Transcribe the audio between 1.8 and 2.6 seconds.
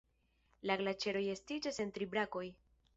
en tri brakoj.